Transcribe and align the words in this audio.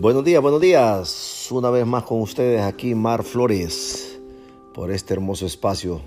Buenos 0.00 0.24
días, 0.24 0.40
buenos 0.40 0.60
días. 0.60 1.48
Una 1.50 1.70
vez 1.70 1.84
más 1.84 2.04
con 2.04 2.20
ustedes 2.20 2.62
aquí 2.62 2.94
Mar 2.94 3.24
Flores 3.24 4.16
por 4.72 4.92
este 4.92 5.14
hermoso 5.14 5.44
espacio 5.44 6.00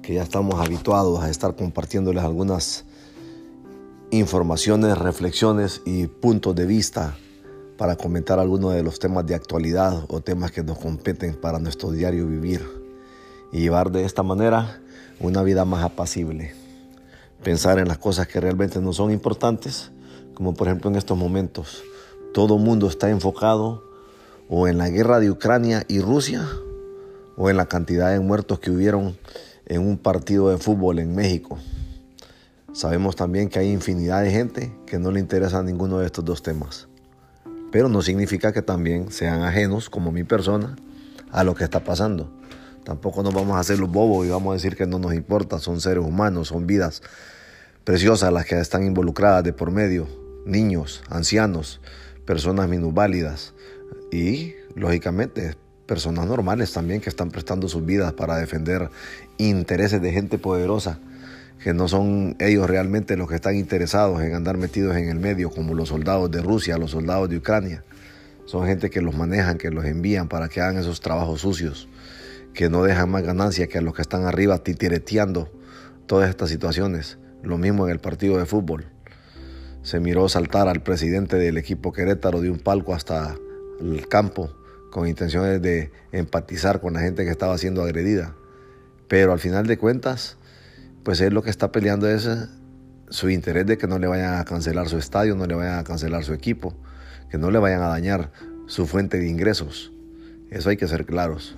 que 0.00 0.14
ya 0.14 0.22
estamos 0.22 0.54
habituados 0.58 1.20
a 1.20 1.28
estar 1.28 1.54
compartiéndoles 1.54 2.24
algunas 2.24 2.86
informaciones, 4.10 4.96
reflexiones 4.96 5.82
y 5.84 6.06
puntos 6.06 6.54
de 6.54 6.64
vista 6.64 7.18
para 7.76 7.96
comentar 7.96 8.38
algunos 8.38 8.72
de 8.72 8.82
los 8.82 8.98
temas 8.98 9.26
de 9.26 9.34
actualidad 9.34 10.06
o 10.08 10.22
temas 10.22 10.50
que 10.50 10.62
nos 10.62 10.78
competen 10.78 11.34
para 11.34 11.58
nuestro 11.58 11.90
diario 11.90 12.26
vivir 12.26 12.66
y 13.52 13.60
llevar 13.60 13.92
de 13.92 14.06
esta 14.06 14.22
manera 14.22 14.80
una 15.20 15.42
vida 15.42 15.66
más 15.66 15.84
apacible. 15.84 16.54
Pensar 17.44 17.78
en 17.78 17.88
las 17.88 17.98
cosas 17.98 18.26
que 18.26 18.40
realmente 18.40 18.80
no 18.80 18.94
son 18.94 19.10
importantes, 19.10 19.90
como 20.32 20.54
por 20.54 20.68
ejemplo 20.68 20.88
en 20.88 20.96
estos 20.96 21.18
momentos 21.18 21.84
todo 22.32 22.58
mundo 22.58 22.88
está 22.88 23.10
enfocado 23.10 23.84
o 24.48 24.68
en 24.68 24.78
la 24.78 24.88
guerra 24.88 25.20
de 25.20 25.30
Ucrania 25.30 25.84
y 25.88 26.00
Rusia 26.00 26.46
o 27.36 27.50
en 27.50 27.56
la 27.56 27.66
cantidad 27.66 28.10
de 28.12 28.20
muertos 28.20 28.58
que 28.58 28.70
hubieron 28.70 29.16
en 29.66 29.86
un 29.86 29.98
partido 29.98 30.50
de 30.50 30.58
fútbol 30.58 30.98
en 30.98 31.14
México. 31.14 31.58
Sabemos 32.72 33.16
también 33.16 33.48
que 33.48 33.58
hay 33.58 33.70
infinidad 33.70 34.22
de 34.22 34.30
gente 34.30 34.72
que 34.86 34.98
no 34.98 35.10
le 35.10 35.20
interesa 35.20 35.62
ninguno 35.62 35.98
de 35.98 36.06
estos 36.06 36.24
dos 36.24 36.42
temas. 36.42 36.88
Pero 37.70 37.88
no 37.88 38.02
significa 38.02 38.52
que 38.52 38.62
también 38.62 39.10
sean 39.10 39.42
ajenos, 39.42 39.90
como 39.90 40.10
mi 40.10 40.24
persona, 40.24 40.76
a 41.30 41.44
lo 41.44 41.54
que 41.54 41.64
está 41.64 41.84
pasando. 41.84 42.30
Tampoco 42.84 43.22
nos 43.22 43.34
vamos 43.34 43.56
a 43.56 43.60
hacer 43.60 43.78
los 43.78 43.90
bobos 43.90 44.26
y 44.26 44.30
vamos 44.30 44.52
a 44.52 44.54
decir 44.54 44.76
que 44.76 44.86
no 44.86 44.98
nos 44.98 45.12
importa. 45.12 45.58
Son 45.58 45.80
seres 45.80 46.04
humanos, 46.04 46.48
son 46.48 46.66
vidas 46.66 47.02
preciosas 47.84 48.32
las 48.32 48.46
que 48.46 48.58
están 48.58 48.84
involucradas 48.84 49.44
de 49.44 49.52
por 49.52 49.70
medio. 49.70 50.06
Niños, 50.46 51.02
ancianos, 51.10 51.80
personas 52.28 52.68
minusválidas 52.68 53.54
y, 54.12 54.52
lógicamente, 54.74 55.56
personas 55.86 56.26
normales 56.26 56.70
también 56.74 57.00
que 57.00 57.08
están 57.08 57.30
prestando 57.30 57.70
sus 57.70 57.86
vidas 57.86 58.12
para 58.12 58.36
defender 58.36 58.90
intereses 59.38 60.02
de 60.02 60.12
gente 60.12 60.36
poderosa, 60.36 61.00
que 61.64 61.72
no 61.72 61.88
son 61.88 62.36
ellos 62.38 62.68
realmente 62.68 63.16
los 63.16 63.30
que 63.30 63.36
están 63.36 63.56
interesados 63.56 64.20
en 64.20 64.34
andar 64.34 64.58
metidos 64.58 64.94
en 64.98 65.08
el 65.08 65.18
medio, 65.18 65.48
como 65.48 65.72
los 65.72 65.88
soldados 65.88 66.30
de 66.30 66.42
Rusia, 66.42 66.76
los 66.76 66.90
soldados 66.90 67.30
de 67.30 67.38
Ucrania. 67.38 67.82
Son 68.44 68.66
gente 68.66 68.90
que 68.90 69.00
los 69.00 69.16
manejan, 69.16 69.56
que 69.56 69.70
los 69.70 69.86
envían 69.86 70.28
para 70.28 70.50
que 70.50 70.60
hagan 70.60 70.76
esos 70.76 71.00
trabajos 71.00 71.40
sucios, 71.40 71.88
que 72.52 72.68
no 72.68 72.82
dejan 72.82 73.08
más 73.08 73.22
ganancia 73.22 73.68
que 73.68 73.78
a 73.78 73.80
los 73.80 73.94
que 73.94 74.02
están 74.02 74.24
arriba 74.24 74.58
titireteando 74.58 75.50
todas 76.04 76.28
estas 76.28 76.50
situaciones. 76.50 77.16
Lo 77.42 77.56
mismo 77.56 77.86
en 77.86 77.92
el 77.92 78.00
partido 78.00 78.36
de 78.36 78.44
fútbol 78.44 78.84
se 79.82 80.00
miró 80.00 80.28
saltar 80.28 80.68
al 80.68 80.82
presidente 80.82 81.36
del 81.36 81.56
equipo 81.56 81.92
Querétaro 81.92 82.40
de 82.40 82.50
un 82.50 82.58
palco 82.58 82.94
hasta 82.94 83.36
el 83.80 84.08
campo 84.08 84.50
con 84.90 85.06
intenciones 85.06 85.62
de 85.62 85.92
empatizar 86.12 86.80
con 86.80 86.94
la 86.94 87.00
gente 87.00 87.24
que 87.24 87.30
estaba 87.30 87.56
siendo 87.58 87.82
agredida. 87.82 88.34
Pero 89.06 89.32
al 89.32 89.38
final 89.38 89.66
de 89.66 89.78
cuentas, 89.78 90.36
pues 91.04 91.20
él 91.20 91.34
lo 91.34 91.42
que 91.42 91.50
está 91.50 91.72
peleando 91.72 92.08
es 92.08 92.26
eh, 92.26 92.46
su 93.08 93.30
interés 93.30 93.66
de 93.66 93.78
que 93.78 93.86
no 93.86 93.98
le 93.98 94.06
vayan 94.06 94.38
a 94.38 94.44
cancelar 94.44 94.88
su 94.88 94.98
estadio, 94.98 95.34
no 95.34 95.46
le 95.46 95.54
vayan 95.54 95.78
a 95.78 95.84
cancelar 95.84 96.24
su 96.24 96.34
equipo, 96.34 96.74
que 97.30 97.38
no 97.38 97.50
le 97.50 97.58
vayan 97.58 97.82
a 97.82 97.88
dañar 97.88 98.32
su 98.66 98.86
fuente 98.86 99.18
de 99.18 99.28
ingresos. 99.28 99.92
Eso 100.50 100.70
hay 100.70 100.76
que 100.76 100.88
ser 100.88 101.06
claros. 101.06 101.56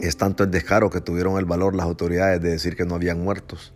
Es 0.00 0.16
tanto 0.16 0.44
el 0.44 0.50
descaro 0.50 0.90
que 0.90 1.00
tuvieron 1.00 1.38
el 1.38 1.44
valor 1.44 1.74
las 1.74 1.86
autoridades 1.86 2.40
de 2.40 2.50
decir 2.50 2.74
que 2.74 2.86
no 2.86 2.94
habían 2.94 3.22
muertos 3.22 3.72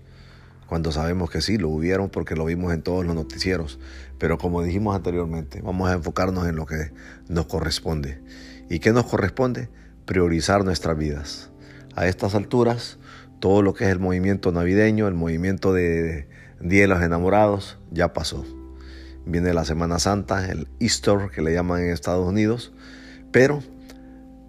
cuando 0.74 0.90
sabemos 0.90 1.30
que 1.30 1.40
sí, 1.40 1.56
lo 1.56 1.68
hubieron 1.68 2.10
porque 2.10 2.34
lo 2.34 2.46
vimos 2.46 2.74
en 2.74 2.82
todos 2.82 3.06
los 3.06 3.14
noticieros. 3.14 3.78
Pero 4.18 4.38
como 4.38 4.60
dijimos 4.60 4.96
anteriormente, 4.96 5.60
vamos 5.62 5.88
a 5.88 5.92
enfocarnos 5.92 6.48
en 6.48 6.56
lo 6.56 6.66
que 6.66 6.90
nos 7.28 7.46
corresponde. 7.46 8.20
¿Y 8.68 8.80
qué 8.80 8.92
nos 8.92 9.04
corresponde? 9.04 9.68
Priorizar 10.04 10.64
nuestras 10.64 10.98
vidas. 10.98 11.52
A 11.94 12.08
estas 12.08 12.34
alturas, 12.34 12.98
todo 13.38 13.62
lo 13.62 13.72
que 13.72 13.84
es 13.84 13.90
el 13.90 14.00
movimiento 14.00 14.50
navideño, 14.50 15.06
el 15.06 15.14
movimiento 15.14 15.72
de 15.72 16.26
Día 16.60 16.80
de 16.80 16.88
los 16.88 17.02
Enamorados, 17.02 17.78
ya 17.92 18.12
pasó. 18.12 18.44
Viene 19.26 19.54
la 19.54 19.64
Semana 19.64 20.00
Santa, 20.00 20.50
el 20.50 20.66
Easter 20.80 21.30
que 21.32 21.40
le 21.40 21.52
llaman 21.52 21.82
en 21.82 21.90
Estados 21.90 22.26
Unidos, 22.26 22.72
pero 23.30 23.62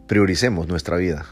prioricemos 0.08 0.68
nuestra 0.68 0.98
vida. 0.98 1.28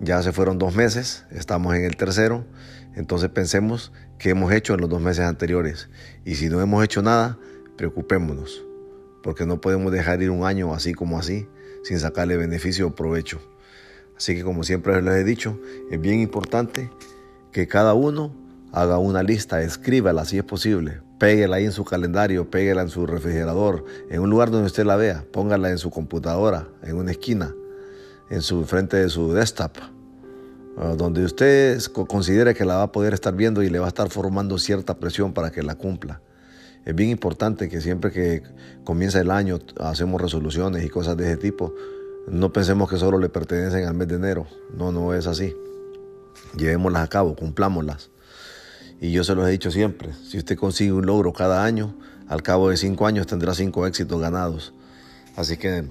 Ya 0.00 0.22
se 0.22 0.32
fueron 0.32 0.56
dos 0.56 0.74
meses, 0.74 1.26
estamos 1.30 1.74
en 1.74 1.84
el 1.84 1.98
tercero 1.98 2.46
entonces 2.94 3.30
pensemos 3.30 3.92
qué 4.18 4.30
hemos 4.30 4.52
hecho 4.52 4.74
en 4.74 4.80
los 4.80 4.90
dos 4.90 5.00
meses 5.00 5.24
anteriores. 5.24 5.88
Y 6.24 6.34
si 6.34 6.48
no 6.48 6.60
hemos 6.60 6.84
hecho 6.84 7.02
nada, 7.02 7.38
preocupémonos, 7.76 8.64
porque 9.22 9.46
no 9.46 9.60
podemos 9.60 9.92
dejar 9.92 10.22
ir 10.22 10.30
un 10.30 10.44
año 10.44 10.74
así 10.74 10.94
como 10.94 11.18
así, 11.18 11.48
sin 11.84 11.98
sacarle 12.00 12.36
beneficio 12.36 12.88
o 12.88 12.94
provecho. 12.94 13.40
Así 14.16 14.34
que 14.34 14.42
como 14.42 14.64
siempre 14.64 15.00
les 15.00 15.14
he 15.14 15.24
dicho, 15.24 15.60
es 15.90 16.00
bien 16.00 16.20
importante 16.20 16.90
que 17.52 17.68
cada 17.68 17.94
uno 17.94 18.34
haga 18.72 18.98
una 18.98 19.22
lista, 19.22 19.62
escríbala 19.62 20.24
si 20.24 20.38
es 20.38 20.44
posible, 20.44 21.00
péguela 21.18 21.56
ahí 21.56 21.64
en 21.64 21.72
su 21.72 21.84
calendario, 21.84 22.50
péguela 22.50 22.82
en 22.82 22.88
su 22.88 23.06
refrigerador, 23.06 23.84
en 24.10 24.20
un 24.20 24.28
lugar 24.28 24.50
donde 24.50 24.66
usted 24.66 24.84
la 24.84 24.96
vea, 24.96 25.24
póngala 25.32 25.70
en 25.70 25.78
su 25.78 25.90
computadora, 25.90 26.68
en 26.82 26.96
una 26.96 27.12
esquina, 27.12 27.54
en 28.28 28.42
su 28.42 28.64
frente 28.64 28.96
de 28.96 29.08
su 29.08 29.32
desktop 29.32 29.97
donde 30.96 31.24
usted 31.24 31.80
considere 32.06 32.54
que 32.54 32.64
la 32.64 32.76
va 32.76 32.82
a 32.84 32.92
poder 32.92 33.12
estar 33.12 33.34
viendo 33.34 33.62
y 33.62 33.70
le 33.70 33.78
va 33.78 33.86
a 33.86 33.88
estar 33.88 34.08
formando 34.10 34.58
cierta 34.58 34.98
presión 34.98 35.32
para 35.32 35.50
que 35.50 35.62
la 35.62 35.74
cumpla. 35.74 36.20
Es 36.84 36.94
bien 36.94 37.10
importante 37.10 37.68
que 37.68 37.80
siempre 37.80 38.12
que 38.12 38.42
comienza 38.84 39.20
el 39.20 39.30
año 39.30 39.58
hacemos 39.80 40.20
resoluciones 40.20 40.84
y 40.84 40.88
cosas 40.88 41.16
de 41.16 41.26
ese 41.26 41.36
tipo, 41.36 41.74
no 42.28 42.52
pensemos 42.52 42.88
que 42.88 42.96
solo 42.96 43.18
le 43.18 43.28
pertenecen 43.28 43.86
al 43.86 43.94
mes 43.94 44.08
de 44.08 44.16
enero. 44.16 44.46
No, 44.72 44.92
no 44.92 45.14
es 45.14 45.26
así. 45.26 45.54
Llevémoslas 46.56 47.02
a 47.02 47.08
cabo, 47.08 47.34
cumplámoslas. 47.34 48.10
Y 49.00 49.12
yo 49.12 49.24
se 49.24 49.34
lo 49.34 49.46
he 49.46 49.50
dicho 49.50 49.70
siempre, 49.70 50.12
si 50.14 50.38
usted 50.38 50.56
consigue 50.56 50.92
un 50.92 51.06
logro 51.06 51.32
cada 51.32 51.64
año, 51.64 51.94
al 52.26 52.42
cabo 52.42 52.70
de 52.70 52.76
cinco 52.76 53.06
años 53.06 53.26
tendrá 53.26 53.54
cinco 53.54 53.86
éxitos 53.86 54.20
ganados. 54.20 54.74
Así 55.36 55.56
que 55.56 55.84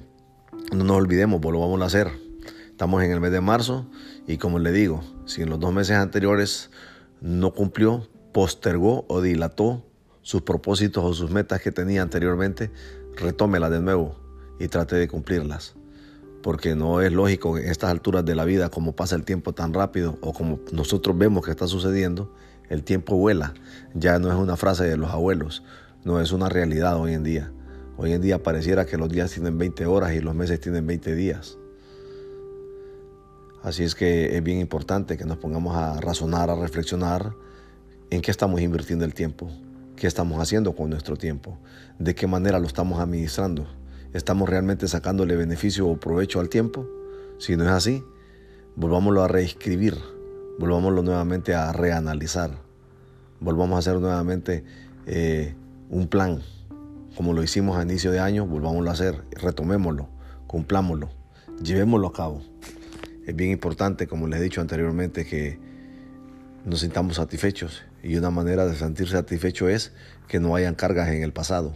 no 0.74 0.84
nos 0.84 0.98
olvidemos, 0.98 1.40
volvamos 1.40 1.82
a 1.82 1.86
hacer. 1.86 2.27
Estamos 2.78 3.02
en 3.02 3.10
el 3.10 3.20
mes 3.20 3.32
de 3.32 3.42
marzo 3.42 3.88
y 4.28 4.38
como 4.38 4.60
le 4.60 4.72
digo, 4.72 5.04
si 5.26 5.42
en 5.42 5.50
los 5.50 5.60
dos 5.60 5.74
meses 5.74 5.96
anteriores 5.96 6.70
no 7.22 7.52
cumplió, 7.52 8.08
postergó 8.34 9.04
o 9.10 9.20
dilató 9.20 9.84
sus 10.22 10.44
propósitos 10.44 11.04
o 11.04 11.12
sus 11.16 11.32
metas 11.32 11.60
que 11.60 11.72
tenía 11.72 12.04
anteriormente, 12.04 12.70
retómelas 13.16 13.72
de 13.72 13.82
nuevo 13.82 14.20
y 14.60 14.68
trate 14.68 14.96
de 14.96 15.08
cumplirlas. 15.08 15.74
Porque 16.44 16.76
no 16.76 17.02
es 17.02 17.12
lógico 17.12 17.58
en 17.58 17.68
estas 17.68 17.90
alturas 17.90 18.24
de 18.26 18.36
la 18.36 18.46
vida, 18.46 18.70
como 18.70 18.96
pasa 18.96 19.16
el 19.16 19.26
tiempo 19.26 19.54
tan 19.54 19.74
rápido 19.74 20.20
o 20.22 20.32
como 20.32 20.60
nosotros 20.72 21.18
vemos 21.18 21.44
que 21.44 21.50
está 21.50 21.66
sucediendo, 21.66 22.32
el 22.70 22.84
tiempo 22.84 23.18
vuela. 23.18 23.56
Ya 23.96 24.20
no 24.20 24.30
es 24.30 24.36
una 24.36 24.56
frase 24.56 24.84
de 24.84 24.98
los 24.98 25.10
abuelos, 25.10 25.64
no 26.04 26.22
es 26.22 26.32
una 26.32 26.48
realidad 26.48 26.96
hoy 26.98 27.14
en 27.14 27.24
día. 27.24 27.52
Hoy 27.98 28.14
en 28.14 28.22
día 28.22 28.44
pareciera 28.44 28.86
que 28.86 28.98
los 28.98 29.10
días 29.10 29.32
tienen 29.32 29.58
20 29.58 29.88
horas 29.88 30.14
y 30.14 30.20
los 30.20 30.36
meses 30.36 30.60
tienen 30.60 30.86
20 30.86 31.16
días. 31.16 31.58
Así 33.64 33.84
es 33.84 33.96
que 33.96 34.38
es 34.38 34.44
bien 34.44 34.60
importante 34.60 35.18
que 35.18 35.26
nos 35.26 35.38
pongamos 35.38 35.76
a 35.76 36.00
razonar, 36.00 36.50
a 36.50 36.56
reflexionar 36.56 37.34
en 38.10 38.22
qué 38.22 38.32
estamos 38.32 38.62
invirtiendo 38.62 39.04
el 39.04 39.14
tiempo, 39.14 39.50
qué 39.96 40.08
estamos 40.08 40.40
haciendo 40.40 40.76
con 40.76 40.90
nuestro 40.90 41.18
tiempo, 41.18 41.58
de 42.00 42.16
qué 42.16 42.28
manera 42.28 42.60
lo 42.60 42.68
estamos 42.68 43.00
administrando. 43.00 43.68
¿Estamos 44.14 44.48
realmente 44.48 44.88
sacándole 44.88 45.36
beneficio 45.36 45.88
o 45.88 45.98
provecho 45.98 46.40
al 46.40 46.50
tiempo? 46.50 46.88
Si 47.40 47.58
no 47.58 47.66
es 47.66 47.72
así, 47.72 48.04
volvámoslo 48.76 49.24
a 49.24 49.28
reescribir, 49.28 49.98
volvámoslo 50.60 51.04
nuevamente 51.04 51.54
a 51.54 51.74
reanalizar, 51.74 52.52
volvamos 53.40 53.76
a 53.76 53.80
hacer 53.80 54.00
nuevamente 54.00 54.64
eh, 55.06 55.56
un 55.90 56.08
plan, 56.08 56.42
como 57.16 57.34
lo 57.34 57.44
hicimos 57.44 57.78
a 57.78 57.84
inicio 57.84 58.12
de 58.12 58.20
año, 58.20 58.46
volvámoslo 58.46 58.90
a 58.90 58.94
hacer, 58.94 59.24
retomémoslo, 59.32 60.08
cumplámoslo, 60.48 61.10
llevémoslo 61.62 62.08
a 62.08 62.14
cabo. 62.14 62.42
Es 63.28 63.36
bien 63.36 63.52
importante, 63.52 64.08
como 64.08 64.26
les 64.28 64.40
he 64.40 64.44
dicho 64.44 64.62
anteriormente, 64.62 65.26
que 65.26 65.60
nos 66.64 66.80
sintamos 66.80 67.18
satisfechos. 67.18 67.84
Y 68.02 68.16
una 68.16 68.32
manera 68.32 68.66
de 68.66 68.74
sentirse 68.74 69.18
satisfecho 69.18 69.68
es 69.68 69.92
que 70.30 70.40
no 70.40 70.56
hayan 70.56 70.76
cargas 70.76 71.10
en 71.10 71.22
el 71.22 71.34
pasado. 71.34 71.76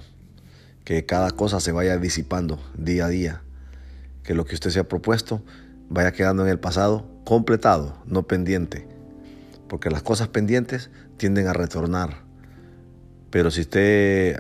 Que 0.86 1.06
cada 1.06 1.31
cosa 1.31 1.59
se 1.59 1.74
vaya 1.74 1.98
disipando 1.98 2.57
día 2.77 3.07
a 3.07 3.09
día. 3.09 3.42
Que 4.24 4.33
lo 4.33 4.45
que 4.45 4.56
usted 4.56 4.69
se 4.69 4.80
ha 4.80 4.88
propuesto 4.88 5.44
vaya 5.89 6.13
quedando 6.13 6.44
en 6.44 6.50
el 6.50 6.57
pasado 6.57 7.06
completado, 7.25 8.01
no 8.06 8.24
pendiente. 8.24 8.88
Porque 9.68 9.89
las 9.89 10.04
cosas 10.04 10.30
pendientes 10.30 10.89
tienden 11.18 11.47
a 11.47 11.54
retornar. 11.54 12.24
Pero 13.30 13.51
si 13.51 13.62
usted 13.62 14.38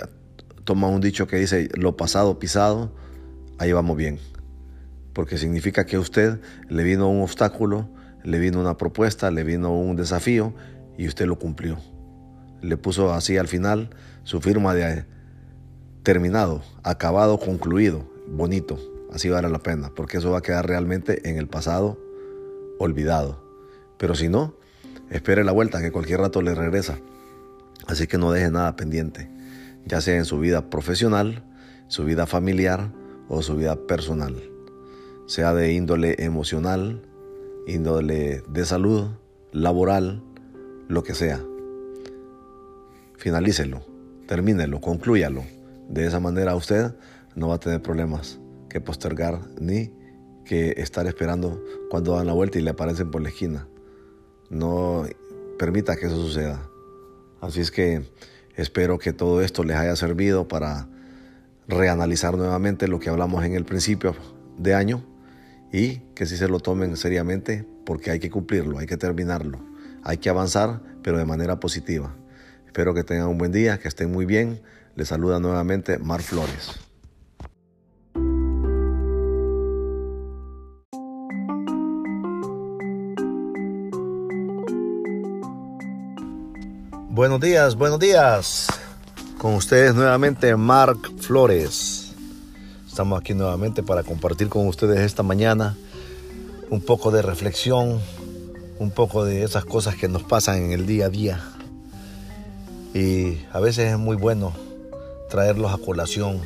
toma 0.63 0.87
un 0.87 1.01
dicho 1.01 1.27
que 1.27 1.35
dice 1.35 1.67
lo 1.73 1.97
pasado 1.97 2.39
pisado, 2.39 2.95
ahí 3.57 3.73
vamos 3.73 3.97
bien 3.97 4.17
porque 5.13 5.37
significa 5.37 5.85
que 5.85 5.95
a 5.95 5.99
usted 5.99 6.39
le 6.69 6.83
vino 6.83 7.09
un 7.09 7.21
obstáculo, 7.21 7.89
le 8.23 8.39
vino 8.39 8.59
una 8.59 8.77
propuesta, 8.77 9.31
le 9.31 9.43
vino 9.43 9.73
un 9.73 9.95
desafío 9.95 10.53
y 10.97 11.07
usted 11.07 11.25
lo 11.25 11.37
cumplió. 11.37 11.77
Le 12.61 12.77
puso 12.77 13.13
así 13.13 13.37
al 13.37 13.47
final 13.47 13.89
su 14.23 14.39
firma 14.41 14.73
de, 14.73 15.05
terminado, 16.03 16.61
acabado, 16.83 17.39
concluido, 17.39 18.09
bonito. 18.27 18.79
Así 19.11 19.29
vale 19.29 19.49
la 19.49 19.59
pena, 19.59 19.91
porque 19.95 20.17
eso 20.17 20.31
va 20.31 20.39
a 20.39 20.41
quedar 20.41 20.67
realmente 20.67 21.29
en 21.29 21.37
el 21.37 21.47
pasado 21.47 21.99
olvidado. 22.79 23.43
Pero 23.97 24.15
si 24.15 24.29
no, 24.29 24.55
espere 25.09 25.43
la 25.43 25.51
vuelta, 25.51 25.81
que 25.81 25.91
cualquier 25.91 26.21
rato 26.21 26.41
le 26.41 26.55
regresa. 26.55 26.97
Así 27.87 28.07
que 28.07 28.17
no 28.17 28.31
deje 28.31 28.49
nada 28.51 28.75
pendiente, 28.75 29.29
ya 29.85 30.01
sea 30.01 30.15
en 30.15 30.25
su 30.25 30.39
vida 30.39 30.69
profesional, 30.69 31.43
su 31.87 32.05
vida 32.05 32.25
familiar 32.25 32.91
o 33.27 33.41
su 33.41 33.55
vida 33.55 33.75
personal, 33.87 34.50
sea 35.31 35.53
de 35.53 35.71
índole 35.71 36.17
emocional, 36.19 37.01
índole 37.65 38.43
de 38.49 38.65
salud, 38.65 39.11
laboral, 39.53 40.21
lo 40.89 41.03
que 41.03 41.13
sea. 41.13 41.41
Finalícelo, 43.15 43.79
termínelo, 44.27 44.81
conclúyalo. 44.81 45.45
De 45.87 46.05
esa 46.05 46.19
manera 46.19 46.53
usted 46.53 46.93
no 47.33 47.47
va 47.47 47.55
a 47.55 47.59
tener 47.61 47.81
problemas 47.81 48.41
que 48.67 48.81
postergar 48.81 49.39
ni 49.57 49.93
que 50.43 50.73
estar 50.75 51.07
esperando 51.07 51.63
cuando 51.89 52.17
dan 52.17 52.27
la 52.27 52.33
vuelta 52.33 52.59
y 52.59 52.61
le 52.61 52.71
aparecen 52.71 53.09
por 53.09 53.21
la 53.21 53.29
esquina. 53.29 53.69
No 54.49 55.05
permita 55.57 55.95
que 55.95 56.07
eso 56.07 56.21
suceda. 56.21 56.69
Así 57.39 57.61
es 57.61 57.71
que 57.71 58.03
espero 58.57 58.99
que 58.99 59.13
todo 59.13 59.41
esto 59.41 59.63
les 59.63 59.77
haya 59.77 59.95
servido 59.95 60.49
para 60.49 60.89
reanalizar 61.69 62.35
nuevamente 62.35 62.89
lo 62.89 62.99
que 62.99 63.09
hablamos 63.09 63.45
en 63.45 63.55
el 63.55 63.63
principio 63.63 64.13
de 64.57 64.75
año 64.75 65.05
y 65.71 65.99
que 66.15 66.25
si 66.25 66.37
se 66.37 66.47
lo 66.47 66.59
tomen 66.59 66.97
seriamente 66.97 67.65
porque 67.85 68.11
hay 68.11 68.19
que 68.19 68.29
cumplirlo, 68.29 68.79
hay 68.79 68.87
que 68.87 68.97
terminarlo, 68.97 69.59
hay 70.03 70.17
que 70.17 70.29
avanzar, 70.29 70.81
pero 71.01 71.17
de 71.17 71.25
manera 71.25 71.59
positiva. 71.59 72.13
Espero 72.65 72.93
que 72.93 73.03
tengan 73.03 73.27
un 73.27 73.37
buen 73.37 73.51
día, 73.51 73.79
que 73.79 73.87
estén 73.87 74.11
muy 74.11 74.25
bien. 74.25 74.61
Les 74.95 75.07
saluda 75.07 75.39
nuevamente 75.39 75.97
Mar 75.97 76.21
Flores. 76.21 76.79
Buenos 87.13 87.41
días, 87.41 87.75
buenos 87.75 87.99
días. 87.99 88.67
Con 89.37 89.55
ustedes 89.55 89.93
nuevamente 89.93 90.55
Mark 90.55 90.97
Flores. 91.19 92.00
Estamos 92.91 93.17
aquí 93.17 93.33
nuevamente 93.33 93.83
para 93.83 94.03
compartir 94.03 94.49
con 94.49 94.67
ustedes 94.67 94.99
esta 94.99 95.23
mañana 95.23 95.77
un 96.69 96.81
poco 96.81 97.09
de 97.09 97.21
reflexión, 97.21 98.01
un 98.79 98.91
poco 98.91 99.23
de 99.23 99.43
esas 99.43 99.63
cosas 99.63 99.95
que 99.95 100.09
nos 100.09 100.23
pasan 100.23 100.57
en 100.57 100.71
el 100.73 100.85
día 100.85 101.05
a 101.05 101.09
día. 101.09 101.41
Y 102.93 103.37
a 103.53 103.61
veces 103.61 103.93
es 103.93 103.97
muy 103.97 104.17
bueno 104.17 104.51
traerlos 105.29 105.73
a 105.73 105.77
colación, 105.77 106.41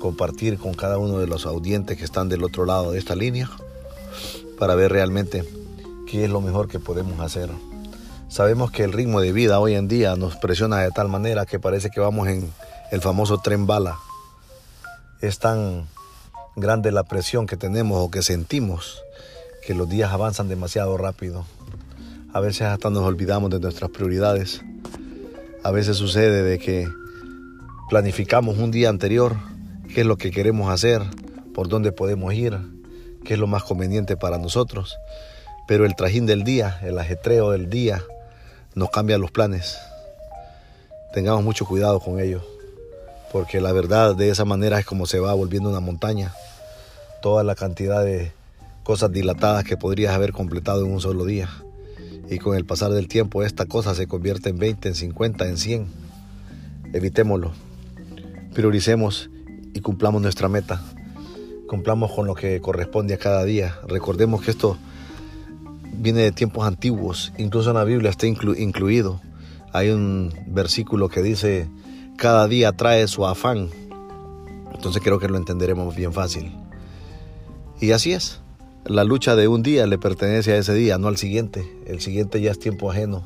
compartir 0.00 0.58
con 0.58 0.74
cada 0.74 0.96
uno 0.96 1.18
de 1.18 1.26
los 1.26 1.44
audientes 1.44 1.98
que 1.98 2.04
están 2.04 2.28
del 2.28 2.44
otro 2.44 2.64
lado 2.64 2.92
de 2.92 3.00
esta 3.00 3.16
línea 3.16 3.50
para 4.60 4.76
ver 4.76 4.92
realmente 4.92 5.44
qué 6.06 6.22
es 6.22 6.30
lo 6.30 6.40
mejor 6.40 6.68
que 6.68 6.78
podemos 6.78 7.18
hacer 7.18 7.50
Sabemos 8.28 8.70
que 8.70 8.84
el 8.84 8.92
ritmo 8.92 9.20
de 9.20 9.32
vida 9.32 9.58
hoy 9.58 9.74
en 9.74 9.88
día 9.88 10.14
nos 10.14 10.36
presiona 10.36 10.78
de 10.78 10.92
tal 10.92 11.08
manera 11.08 11.46
que 11.46 11.58
parece 11.58 11.90
que 11.90 11.98
vamos 11.98 12.28
en 12.28 12.48
el 12.92 13.00
famoso 13.00 13.38
tren 13.38 13.66
bala. 13.66 13.98
Es 15.20 15.40
tan 15.40 15.88
grande 16.54 16.92
la 16.92 17.02
presión 17.02 17.46
que 17.46 17.56
tenemos 17.56 17.98
o 17.98 18.08
que 18.08 18.22
sentimos 18.22 19.02
que 19.66 19.74
los 19.74 19.88
días 19.88 20.12
avanzan 20.12 20.48
demasiado 20.48 20.96
rápido. 20.96 21.44
A 22.32 22.38
veces 22.38 22.62
hasta 22.62 22.88
nos 22.88 23.02
olvidamos 23.02 23.50
de 23.50 23.58
nuestras 23.58 23.90
prioridades. 23.90 24.62
A 25.64 25.72
veces 25.72 25.96
sucede 25.96 26.44
de 26.44 26.60
que 26.60 26.88
planificamos 27.90 28.58
un 28.58 28.70
día 28.70 28.90
anterior 28.90 29.36
qué 29.92 30.02
es 30.02 30.06
lo 30.06 30.16
que 30.16 30.30
queremos 30.30 30.70
hacer, 30.70 31.02
por 31.52 31.68
dónde 31.68 31.90
podemos 31.90 32.32
ir, 32.34 32.56
qué 33.24 33.34
es 33.34 33.40
lo 33.40 33.48
más 33.48 33.64
conveniente 33.64 34.16
para 34.16 34.38
nosotros. 34.38 34.96
Pero 35.66 35.84
el 35.84 35.96
trajín 35.96 36.26
del 36.26 36.44
día, 36.44 36.78
el 36.82 36.96
ajetreo 36.96 37.50
del 37.50 37.68
día, 37.68 38.04
nos 38.76 38.90
cambian 38.90 39.20
los 39.20 39.32
planes. 39.32 39.76
Tengamos 41.12 41.42
mucho 41.42 41.66
cuidado 41.66 41.98
con 41.98 42.20
ello, 42.20 42.40
porque 43.32 43.60
la 43.60 43.72
verdad 43.72 44.16
de 44.16 44.30
esa 44.30 44.44
manera 44.44 44.78
es 44.78 44.86
como 44.86 45.06
se 45.06 45.20
va 45.20 45.34
volviendo 45.34 45.68
una 45.68 45.80
montaña. 45.80 46.32
Toda 47.22 47.44
la 47.44 47.54
cantidad 47.54 48.04
de 48.04 48.32
cosas 48.84 49.12
dilatadas 49.12 49.64
que 49.64 49.76
podrías 49.76 50.14
haber 50.14 50.32
completado 50.32 50.84
en 50.84 50.92
un 50.92 51.00
solo 51.00 51.24
día. 51.24 51.48
Y 52.30 52.38
con 52.38 52.56
el 52.56 52.64
pasar 52.64 52.90
del 52.90 53.08
tiempo 53.08 53.42
esta 53.42 53.66
cosa 53.66 53.94
se 53.94 54.06
convierte 54.06 54.50
en 54.50 54.58
20, 54.58 54.88
en 54.88 54.94
50, 54.94 55.48
en 55.48 55.56
100. 55.56 55.86
Evitémoslo. 56.92 57.52
Prioricemos 58.54 59.30
y 59.74 59.80
cumplamos 59.80 60.22
nuestra 60.22 60.48
meta. 60.48 60.82
Cumplamos 61.68 62.12
con 62.12 62.26
lo 62.26 62.34
que 62.34 62.60
corresponde 62.60 63.14
a 63.14 63.18
cada 63.18 63.44
día. 63.44 63.76
Recordemos 63.86 64.42
que 64.42 64.52
esto 64.52 64.78
viene 65.92 66.20
de 66.20 66.32
tiempos 66.32 66.66
antiguos, 66.66 67.32
incluso 67.38 67.70
en 67.70 67.76
la 67.76 67.84
Biblia 67.84 68.10
está 68.10 68.26
incluido. 68.26 69.20
Hay 69.72 69.90
un 69.90 70.32
versículo 70.46 71.08
que 71.08 71.22
dice, 71.22 71.68
cada 72.18 72.48
día 72.48 72.72
trae 72.72 73.06
su 73.06 73.24
afán. 73.24 73.70
Entonces 74.74 75.00
creo 75.02 75.20
que 75.20 75.28
lo 75.28 75.36
entenderemos 75.38 75.94
bien 75.94 76.12
fácil. 76.12 76.52
Y 77.80 77.92
así 77.92 78.12
es. 78.12 78.40
La 78.84 79.04
lucha 79.04 79.36
de 79.36 79.46
un 79.46 79.62
día 79.62 79.86
le 79.86 79.98
pertenece 79.98 80.52
a 80.52 80.56
ese 80.56 80.74
día, 80.74 80.98
no 80.98 81.06
al 81.06 81.16
siguiente. 81.16 81.64
El 81.86 82.00
siguiente 82.00 82.40
ya 82.40 82.50
es 82.50 82.58
tiempo 82.58 82.90
ajeno. 82.90 83.22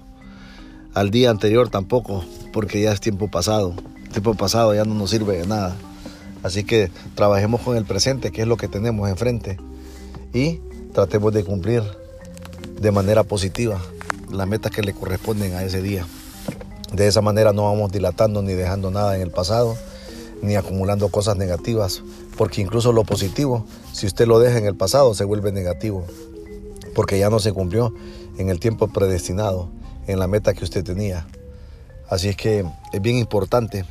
Al 0.93 1.11
día 1.11 1.31
anterior 1.31 1.71
tampoco, 1.71 2.23
porque 2.53 2.83
ya 2.83 2.93
es 2.93 3.01
tiempo 3.01 3.29
pasado. 3.29 3.75
El 4.05 4.11
tiempo 4.11 4.35
pasado 4.35 4.75
ya 4.75 4.85
no 4.85 4.95
nos 4.95 5.09
sirve 5.11 5.39
de 5.39 5.47
nada. 5.47 5.75
Así 6.43 6.63
que 6.63 6.91
trabajemos 7.15 7.63
con 7.63 7.79
el 7.79 7.87
presente, 7.87 8.31
que 8.31 8.43
es 8.43 8.49
lo 8.49 8.59
que 8.59 8.69
tenemos 8.69 9.09
enfrente. 9.09 9.59
Y 10.35 10.61
tratemos 10.93 11.33
de 11.33 11.45
cumplir 11.45 11.83
de 12.79 12.91
manera 12.91 13.25
positiva 13.25 13.81
las 14.31 14.47
metas 14.47 14.71
que 14.71 14.83
le 14.83 14.93
corresponden 14.93 15.55
a 15.55 15.63
ese 15.63 15.81
día. 15.81 16.07
De 16.93 17.07
esa 17.07 17.23
manera 17.23 17.55
no 17.55 17.65
vamos 17.65 17.91
dilatando 17.91 18.43
ni 18.43 18.53
dejando 18.53 18.91
nada 18.91 19.17
en 19.17 19.23
el 19.23 19.31
pasado, 19.31 19.77
ni 20.43 20.57
acumulando 20.57 21.09
cosas 21.09 21.39
negativas, 21.39 22.03
porque 22.37 22.61
incluso 22.61 22.93
lo 22.93 23.05
positivo, 23.05 23.65
si 23.93 24.07
usted 24.07 24.27
lo 24.27 24.39
deja 24.39 24.59
en 24.59 24.67
el 24.67 24.77
pasado, 24.77 25.15
se 25.15 25.25
vuelve 25.25 25.53
negativo, 25.53 26.05
porque 26.95 27.19
ya 27.19 27.31
no 27.31 27.39
se 27.39 27.53
cumplió 27.53 27.95
en 28.37 28.51
el 28.51 28.61
tiempo 28.61 28.89
predestinado, 28.89 29.71
en 30.07 30.19
la 30.19 30.27
meta 30.27 30.53
que 30.53 30.65
usted 30.65 30.85
tenía. 30.85 31.27
Así 32.11 32.29
es 32.29 32.37
que 32.37 32.65
es 32.93 33.01
bien 33.01 33.17
importante 33.17 33.87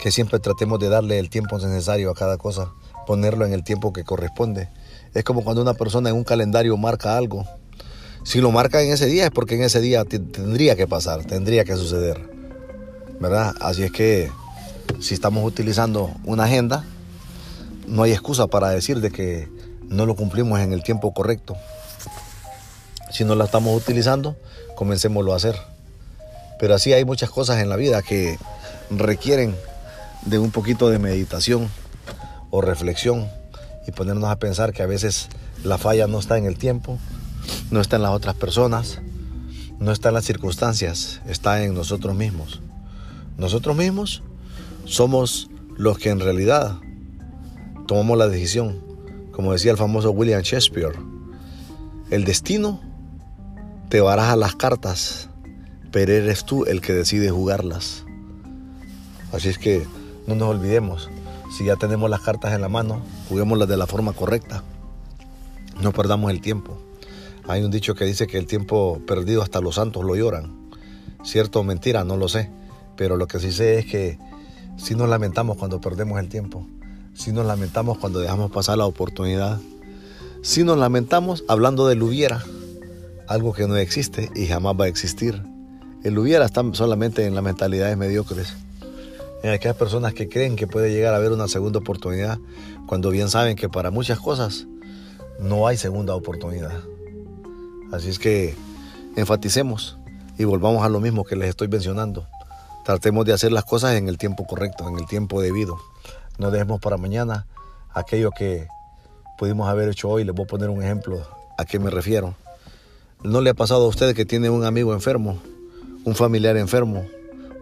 que 0.00 0.10
siempre 0.10 0.40
tratemos 0.40 0.80
de 0.80 0.88
darle 0.88 1.20
el 1.20 1.30
tiempo 1.30 1.58
necesario 1.58 2.10
a 2.10 2.14
cada 2.14 2.38
cosa, 2.38 2.72
ponerlo 3.06 3.46
en 3.46 3.52
el 3.52 3.62
tiempo 3.62 3.92
que 3.92 4.02
corresponde. 4.02 4.68
Es 5.14 5.22
como 5.22 5.44
cuando 5.44 5.62
una 5.62 5.74
persona 5.74 6.10
en 6.10 6.16
un 6.16 6.24
calendario 6.24 6.76
marca 6.76 7.16
algo 7.16 7.46
si 8.24 8.40
lo 8.40 8.50
marca 8.50 8.82
en 8.82 8.92
ese 8.92 9.06
día 9.06 9.26
es 9.26 9.30
porque 9.30 9.54
en 9.54 9.62
ese 9.62 9.80
día 9.80 10.04
tendría 10.04 10.76
que 10.76 10.86
pasar, 10.86 11.24
tendría 11.24 11.64
que 11.64 11.76
suceder. 11.76 12.28
¿Verdad? 13.20 13.54
Así 13.60 13.82
es 13.82 13.90
que 13.90 14.30
si 15.00 15.14
estamos 15.14 15.44
utilizando 15.44 16.10
una 16.24 16.44
agenda, 16.44 16.84
no 17.86 18.02
hay 18.02 18.12
excusa 18.12 18.46
para 18.46 18.70
decir 18.70 19.00
de 19.00 19.10
que 19.10 19.48
no 19.88 20.06
lo 20.06 20.14
cumplimos 20.14 20.60
en 20.60 20.72
el 20.72 20.82
tiempo 20.82 21.12
correcto. 21.12 21.56
Si 23.10 23.24
no 23.24 23.34
la 23.34 23.46
estamos 23.46 23.76
utilizando, 23.76 24.36
comencémoslo 24.76 25.32
a 25.32 25.36
hacer. 25.36 25.56
Pero 26.60 26.74
así 26.74 26.92
hay 26.92 27.04
muchas 27.04 27.30
cosas 27.30 27.60
en 27.62 27.68
la 27.68 27.76
vida 27.76 28.02
que 28.02 28.38
requieren 28.90 29.54
de 30.26 30.38
un 30.38 30.50
poquito 30.50 30.90
de 30.90 30.98
meditación 30.98 31.68
o 32.50 32.60
reflexión 32.60 33.28
y 33.86 33.92
ponernos 33.92 34.30
a 34.30 34.36
pensar 34.36 34.72
que 34.72 34.82
a 34.82 34.86
veces 34.86 35.28
la 35.64 35.78
falla 35.78 36.06
no 36.06 36.18
está 36.18 36.36
en 36.38 36.44
el 36.44 36.58
tiempo, 36.58 36.98
no 37.70 37.80
está 37.80 37.96
en 37.96 38.02
las 38.02 38.12
otras 38.12 38.34
personas, 38.34 39.00
no 39.78 39.92
está 39.92 40.08
en 40.08 40.14
las 40.14 40.24
circunstancias, 40.24 41.20
está 41.26 41.62
en 41.62 41.74
nosotros 41.74 42.16
mismos. 42.16 42.60
Nosotros 43.36 43.76
mismos 43.76 44.22
somos 44.84 45.50
los 45.76 45.98
que 45.98 46.10
en 46.10 46.20
realidad 46.20 46.78
tomamos 47.86 48.18
la 48.18 48.28
decisión. 48.28 48.82
Como 49.32 49.52
decía 49.52 49.70
el 49.70 49.76
famoso 49.76 50.10
William 50.10 50.42
Shakespeare, 50.42 50.98
el 52.10 52.24
destino 52.24 52.80
te 53.88 54.00
baraja 54.00 54.34
las 54.34 54.56
cartas, 54.56 55.28
pero 55.92 56.12
eres 56.12 56.44
tú 56.44 56.64
el 56.64 56.80
que 56.80 56.94
decide 56.94 57.30
jugarlas. 57.30 58.04
Así 59.32 59.48
es 59.48 59.58
que 59.58 59.86
no 60.26 60.34
nos 60.34 60.48
olvidemos, 60.48 61.10
si 61.56 61.64
ya 61.64 61.76
tenemos 61.76 62.08
las 62.10 62.20
cartas 62.20 62.54
en 62.54 62.62
la 62.62 62.68
mano, 62.68 63.02
juguémoslas 63.28 63.68
de 63.68 63.76
la 63.76 63.86
forma 63.86 64.12
correcta. 64.14 64.64
No 65.80 65.92
perdamos 65.92 66.30
el 66.30 66.40
tiempo. 66.40 66.87
Hay 67.48 67.64
un 67.64 67.70
dicho 67.70 67.94
que 67.94 68.04
dice 68.04 68.26
que 68.26 68.36
el 68.36 68.44
tiempo 68.44 69.00
perdido 69.06 69.42
hasta 69.42 69.62
los 69.62 69.76
santos 69.76 70.04
lo 70.04 70.14
lloran. 70.14 70.68
¿Cierto 71.24 71.60
o 71.60 71.64
mentira? 71.64 72.04
No 72.04 72.18
lo 72.18 72.28
sé. 72.28 72.50
Pero 72.94 73.16
lo 73.16 73.26
que 73.26 73.40
sí 73.40 73.52
sé 73.52 73.78
es 73.78 73.86
que 73.86 74.18
si 74.76 74.94
nos 74.94 75.08
lamentamos 75.08 75.56
cuando 75.56 75.80
perdemos 75.80 76.20
el 76.20 76.28
tiempo. 76.28 76.66
Si 77.14 77.32
nos 77.32 77.46
lamentamos 77.46 77.96
cuando 77.96 78.20
dejamos 78.20 78.50
pasar 78.50 78.76
la 78.76 78.84
oportunidad. 78.84 79.58
Si 80.42 80.62
nos 80.62 80.76
lamentamos 80.76 81.42
hablando 81.48 81.88
del 81.88 82.02
hubiera. 82.02 82.44
Algo 83.26 83.54
que 83.54 83.66
no 83.66 83.78
existe 83.78 84.30
y 84.36 84.46
jamás 84.46 84.76
va 84.78 84.84
a 84.84 84.88
existir. 84.88 85.42
El 86.04 86.18
hubiera 86.18 86.44
está 86.44 86.62
solamente 86.74 87.24
en 87.24 87.34
las 87.34 87.42
mentalidades 87.42 87.96
mediocres. 87.96 88.54
en 89.42 89.52
aquellas 89.52 89.76
personas 89.76 90.12
que 90.12 90.28
creen 90.28 90.54
que 90.54 90.66
puede 90.66 90.90
llegar 90.90 91.14
a 91.14 91.16
haber 91.16 91.32
una 91.32 91.48
segunda 91.48 91.78
oportunidad, 91.78 92.38
cuando 92.86 93.08
bien 93.08 93.30
saben 93.30 93.56
que 93.56 93.70
para 93.70 93.90
muchas 93.90 94.18
cosas 94.18 94.66
no 95.38 95.66
hay 95.66 95.78
segunda 95.78 96.14
oportunidad. 96.14 96.82
Así 97.92 98.10
es 98.10 98.18
que 98.18 98.54
enfaticemos 99.16 99.98
y 100.38 100.44
volvamos 100.44 100.84
a 100.84 100.88
lo 100.88 101.00
mismo 101.00 101.24
que 101.24 101.36
les 101.36 101.48
estoy 101.48 101.68
mencionando. 101.68 102.26
Tratemos 102.84 103.24
de 103.24 103.32
hacer 103.32 103.52
las 103.52 103.64
cosas 103.64 103.94
en 103.94 104.08
el 104.08 104.18
tiempo 104.18 104.46
correcto, 104.46 104.88
en 104.88 104.98
el 104.98 105.06
tiempo 105.06 105.40
debido. 105.40 105.78
No 106.38 106.50
dejemos 106.50 106.80
para 106.80 106.96
mañana 106.96 107.46
aquello 107.92 108.30
que 108.30 108.68
pudimos 109.38 109.68
haber 109.68 109.88
hecho 109.88 110.08
hoy. 110.08 110.24
Les 110.24 110.34
voy 110.34 110.44
a 110.44 110.46
poner 110.46 110.70
un 110.70 110.82
ejemplo 110.82 111.26
a 111.56 111.64
qué 111.64 111.78
me 111.78 111.90
refiero. 111.90 112.34
¿No 113.22 113.40
le 113.40 113.50
ha 113.50 113.54
pasado 113.54 113.84
a 113.84 113.88
usted 113.88 114.14
que 114.14 114.24
tiene 114.24 114.48
un 114.48 114.64
amigo 114.64 114.92
enfermo, 114.92 115.38
un 116.04 116.14
familiar 116.14 116.56
enfermo, 116.56 117.04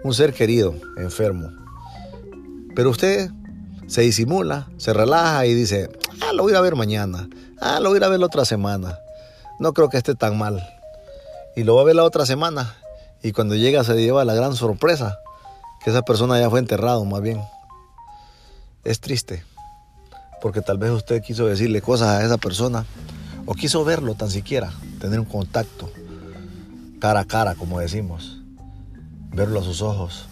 un 0.02 0.12
ser 0.12 0.35
querido 0.35 0.75
enfermo? 0.97 1.50
Pero 2.75 2.90
usted 2.90 3.30
se 3.87 4.02
disimula, 4.02 4.68
se 4.76 4.92
relaja 4.92 5.47
y 5.47 5.54
dice, 5.54 5.88
ah, 6.21 6.33
lo 6.35 6.42
voy 6.42 6.54
a 6.54 6.61
ver 6.61 6.76
mañana, 6.76 7.28
ah, 7.61 7.80
lo 7.80 7.90
voy 7.90 8.02
a 8.02 8.09
ver 8.09 8.21
la 8.21 8.26
otra 8.26 8.45
semana. 8.45 8.99
No 9.58 9.72
creo 9.72 9.88
que 9.88 9.96
esté 9.96 10.14
tan 10.14 10.36
mal. 10.38 10.66
Y 11.54 11.64
lo 11.64 11.76
va 11.76 11.82
a 11.82 11.84
ver 11.84 11.96
la 11.96 12.04
otra 12.04 12.26
semana. 12.26 12.75
Y 13.22 13.32
cuando 13.32 13.54
llega 13.54 13.84
se 13.84 13.94
lleva 13.94 14.25
la 14.25 14.34
gran 14.34 14.54
sorpresa 14.54 15.18
que 15.82 15.90
esa 15.90 16.02
persona 16.02 16.38
ya 16.38 16.50
fue 16.50 16.58
enterrado 16.58 17.04
más 17.04 17.22
bien. 17.22 17.40
Es 18.84 19.00
triste, 19.00 19.44
porque 20.42 20.60
tal 20.60 20.78
vez 20.78 20.90
usted 20.90 21.22
quiso 21.22 21.46
decirle 21.46 21.80
cosas 21.80 22.08
a 22.08 22.25
esa 22.25 22.38
persona 22.38 22.84
o 23.46 23.54
quiso 23.54 23.84
verlo 23.84 24.14
tan 24.14 24.30
siquiera, 24.30 24.72
tener 25.00 25.20
un 25.20 25.26
contacto 25.26 25.90
cara 27.00 27.20
a 27.20 27.25
cara, 27.25 27.54
como 27.54 27.78
decimos, 27.78 28.42
verlo 29.30 29.60
a 29.60 29.62
sus 29.62 29.82
ojos, 29.82 30.28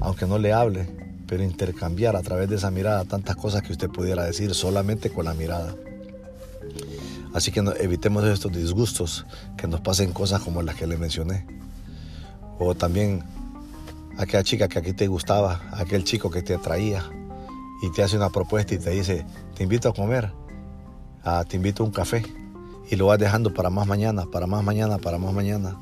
aunque 0.00 0.26
no 0.26 0.38
le 0.38 0.52
hable, 0.52 0.88
pero 1.26 1.42
intercambiar 1.42 2.16
a 2.16 2.22
través 2.22 2.48
de 2.48 2.56
esa 2.56 2.70
mirada 2.70 3.04
tantas 3.04 3.36
cosas 3.36 3.62
que 3.62 3.72
usted 3.72 3.88
pudiera 3.88 4.24
decir 4.24 4.54
solamente 4.54 5.10
con 5.10 5.24
la 5.24 5.34
mirada. 5.34 5.74
Así 7.34 7.50
que 7.50 7.60
evitemos 7.80 8.24
estos 8.24 8.52
disgustos, 8.52 9.26
que 9.56 9.66
nos 9.66 9.80
pasen 9.80 10.12
cosas 10.12 10.42
como 10.42 10.62
las 10.62 10.76
que 10.76 10.86
le 10.86 10.98
mencioné. 10.98 11.46
O 12.58 12.74
también 12.74 13.24
aquella 14.18 14.42
chica 14.42 14.68
que 14.68 14.78
aquí 14.78 14.92
te 14.92 15.06
gustaba, 15.06 15.62
aquel 15.72 16.04
chico 16.04 16.30
que 16.30 16.42
te 16.42 16.54
atraía 16.54 17.04
y 17.82 17.90
te 17.90 18.02
hace 18.02 18.16
una 18.16 18.30
propuesta 18.30 18.74
y 18.74 18.78
te 18.78 18.90
dice, 18.90 19.24
te 19.56 19.62
invito 19.62 19.88
a 19.88 19.94
comer, 19.94 20.30
ah, 21.24 21.44
te 21.48 21.56
invito 21.56 21.82
a 21.82 21.86
un 21.86 21.92
café 21.92 22.22
y 22.90 22.96
lo 22.96 23.06
vas 23.06 23.18
dejando 23.18 23.54
para 23.54 23.70
más 23.70 23.86
mañana, 23.86 24.26
para 24.30 24.46
más 24.46 24.62
mañana, 24.62 24.98
para 24.98 25.18
más 25.18 25.32
mañana. 25.32 25.76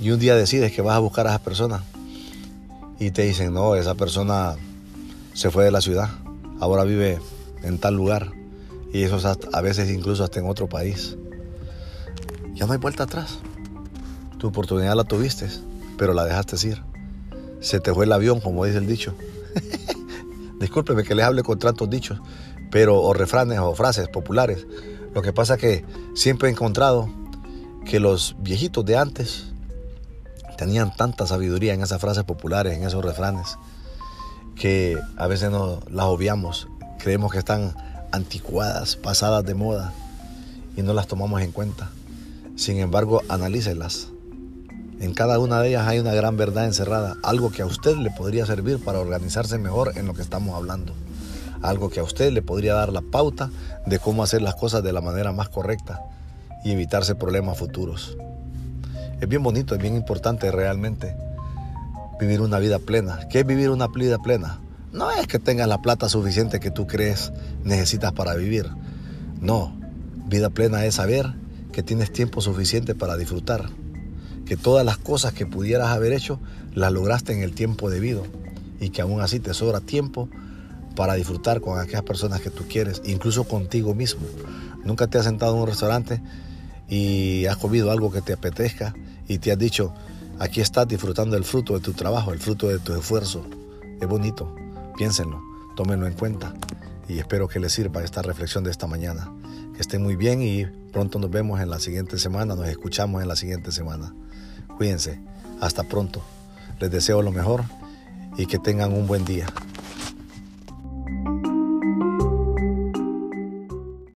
Y 0.00 0.10
un 0.10 0.18
día 0.18 0.34
decides 0.34 0.72
que 0.72 0.82
vas 0.82 0.96
a 0.96 1.00
buscar 1.00 1.26
a 1.26 1.30
esa 1.30 1.38
persona 1.38 1.84
y 2.98 3.12
te 3.12 3.22
dicen, 3.22 3.52
no, 3.54 3.76
esa 3.76 3.94
persona 3.94 4.56
se 5.34 5.50
fue 5.50 5.64
de 5.64 5.70
la 5.70 5.80
ciudad, 5.80 6.10
ahora 6.60 6.82
vive 6.82 7.20
en 7.62 7.78
tal 7.78 7.94
lugar 7.94 8.37
y 8.92 9.02
eso 9.02 9.18
a 9.52 9.60
veces 9.60 9.90
incluso 9.90 10.24
hasta 10.24 10.40
en 10.40 10.48
otro 10.48 10.68
país. 10.68 11.16
Ya 12.54 12.66
no 12.66 12.72
hay 12.72 12.78
vuelta 12.78 13.04
atrás. 13.04 13.38
Tu 14.38 14.48
oportunidad 14.48 14.96
la 14.96 15.04
tuviste, 15.04 15.48
pero 15.96 16.14
la 16.14 16.24
dejaste 16.24 16.66
ir. 16.66 16.82
Se 17.60 17.80
te 17.80 17.92
fue 17.92 18.04
el 18.04 18.12
avión, 18.12 18.40
como 18.40 18.64
dice 18.64 18.78
el 18.78 18.86
dicho. 18.86 19.14
Discúlpeme 20.60 21.04
que 21.04 21.14
les 21.14 21.24
hable 21.24 21.42
con 21.42 21.58
tantos 21.58 21.88
dichos, 21.90 22.20
pero 22.70 23.00
o 23.00 23.12
refranes 23.14 23.58
o 23.58 23.74
frases 23.74 24.08
populares. 24.08 24.66
Lo 25.14 25.22
que 25.22 25.32
pasa 25.32 25.56
que 25.56 25.84
siempre 26.14 26.48
he 26.48 26.52
encontrado 26.52 27.08
que 27.84 28.00
los 28.00 28.36
viejitos 28.38 28.84
de 28.84 28.96
antes 28.96 29.46
tenían 30.56 30.94
tanta 30.94 31.26
sabiduría 31.26 31.74
en 31.74 31.82
esas 31.82 32.00
frases 32.00 32.24
populares, 32.24 32.76
en 32.76 32.84
esos 32.84 33.04
refranes, 33.04 33.56
que 34.56 34.98
a 35.16 35.26
veces 35.26 35.50
no 35.50 35.80
las 35.90 36.06
obviamos. 36.06 36.68
Creemos 36.98 37.32
que 37.32 37.38
están 37.38 37.74
anticuadas, 38.12 38.96
pasadas 38.96 39.44
de 39.44 39.54
moda 39.54 39.92
y 40.76 40.82
no 40.82 40.92
las 40.94 41.06
tomamos 41.06 41.42
en 41.42 41.52
cuenta. 41.52 41.90
Sin 42.56 42.78
embargo, 42.78 43.22
analícelas. 43.28 44.08
En 45.00 45.14
cada 45.14 45.38
una 45.38 45.60
de 45.60 45.68
ellas 45.68 45.86
hay 45.86 46.00
una 46.00 46.12
gran 46.12 46.36
verdad 46.36 46.64
encerrada, 46.64 47.16
algo 47.22 47.50
que 47.50 47.62
a 47.62 47.66
usted 47.66 47.96
le 47.96 48.10
podría 48.10 48.46
servir 48.46 48.82
para 48.82 48.98
organizarse 48.98 49.58
mejor 49.58 49.92
en 49.96 50.06
lo 50.06 50.14
que 50.14 50.22
estamos 50.22 50.56
hablando, 50.56 50.92
algo 51.62 51.88
que 51.88 52.00
a 52.00 52.02
usted 52.02 52.32
le 52.32 52.42
podría 52.42 52.74
dar 52.74 52.92
la 52.92 53.00
pauta 53.00 53.50
de 53.86 53.98
cómo 53.98 54.24
hacer 54.24 54.42
las 54.42 54.56
cosas 54.56 54.82
de 54.82 54.92
la 54.92 55.00
manera 55.00 55.30
más 55.32 55.48
correcta 55.48 56.02
y 56.64 56.72
evitarse 56.72 57.14
problemas 57.14 57.58
futuros. 57.58 58.16
Es 59.20 59.28
bien 59.28 59.42
bonito, 59.42 59.74
es 59.74 59.80
bien 59.80 59.94
importante 59.94 60.50
realmente 60.50 61.16
vivir 62.20 62.40
una 62.40 62.58
vida 62.58 62.78
plena. 62.78 63.28
¿Qué 63.28 63.40
es 63.40 63.46
vivir 63.46 63.70
una 63.70 63.86
vida 63.88 64.18
plena? 64.18 64.58
No 64.92 65.10
es 65.10 65.26
que 65.26 65.38
tengas 65.38 65.68
la 65.68 65.82
plata 65.82 66.08
suficiente 66.08 66.60
que 66.60 66.70
tú 66.70 66.86
crees 66.86 67.32
necesitas 67.62 68.12
para 68.12 68.34
vivir. 68.34 68.70
No, 69.40 69.78
vida 70.26 70.48
plena 70.48 70.84
es 70.86 70.94
saber 70.94 71.34
que 71.72 71.82
tienes 71.82 72.12
tiempo 72.12 72.40
suficiente 72.40 72.94
para 72.94 73.16
disfrutar. 73.16 73.68
Que 74.46 74.56
todas 74.56 74.86
las 74.86 74.96
cosas 74.96 75.34
que 75.34 75.44
pudieras 75.44 75.88
haber 75.88 76.12
hecho 76.12 76.40
las 76.74 76.90
lograste 76.90 77.34
en 77.34 77.42
el 77.42 77.54
tiempo 77.54 77.90
debido. 77.90 78.24
Y 78.80 78.90
que 78.90 79.02
aún 79.02 79.20
así 79.20 79.40
te 79.40 79.52
sobra 79.52 79.80
tiempo 79.80 80.30
para 80.96 81.14
disfrutar 81.14 81.60
con 81.60 81.78
aquellas 81.78 82.02
personas 82.02 82.40
que 82.40 82.50
tú 82.50 82.64
quieres, 82.66 83.02
incluso 83.04 83.44
contigo 83.44 83.94
mismo. 83.94 84.22
Nunca 84.84 85.06
te 85.06 85.18
has 85.18 85.26
sentado 85.26 85.54
en 85.54 85.60
un 85.60 85.68
restaurante 85.68 86.20
y 86.88 87.44
has 87.46 87.56
comido 87.58 87.90
algo 87.90 88.10
que 88.10 88.22
te 88.22 88.32
apetezca 88.32 88.94
y 89.28 89.38
te 89.38 89.52
has 89.52 89.58
dicho, 89.58 89.92
aquí 90.38 90.60
estás 90.60 90.88
disfrutando 90.88 91.36
el 91.36 91.44
fruto 91.44 91.74
de 91.74 91.80
tu 91.80 91.92
trabajo, 91.92 92.32
el 92.32 92.40
fruto 92.40 92.68
de 92.68 92.78
tu 92.78 92.94
esfuerzo. 92.94 93.44
Es 94.00 94.08
bonito. 94.08 94.57
Piénsenlo, 94.98 95.40
tómenlo 95.76 96.08
en 96.08 96.14
cuenta 96.14 96.54
y 97.08 97.20
espero 97.20 97.46
que 97.46 97.60
les 97.60 97.72
sirva 97.72 98.02
esta 98.02 98.20
reflexión 98.20 98.64
de 98.64 98.72
esta 98.72 98.88
mañana. 98.88 99.32
Que 99.72 99.80
estén 99.80 100.02
muy 100.02 100.16
bien 100.16 100.42
y 100.42 100.66
pronto 100.92 101.20
nos 101.20 101.30
vemos 101.30 101.60
en 101.60 101.70
la 101.70 101.78
siguiente 101.78 102.18
semana, 102.18 102.56
nos 102.56 102.66
escuchamos 102.66 103.22
en 103.22 103.28
la 103.28 103.36
siguiente 103.36 103.70
semana. 103.70 104.12
Cuídense, 104.76 105.20
hasta 105.60 105.84
pronto. 105.84 106.20
Les 106.80 106.90
deseo 106.90 107.22
lo 107.22 107.30
mejor 107.30 107.62
y 108.36 108.46
que 108.46 108.58
tengan 108.58 108.92
un 108.92 109.06
buen 109.06 109.24
día. 109.24 109.46